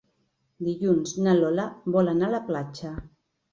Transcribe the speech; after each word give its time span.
Dilluns 0.69 1.13
na 1.27 1.35
Lola 1.43 1.67
vol 1.99 2.11
anar 2.17 2.29
a 2.33 2.37
la 2.39 2.43
platja. 2.51 2.97